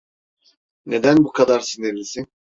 Neden 0.85 1.17
bu 1.17 1.31
kadar 1.31 1.59
sinirlisin? 1.59 2.27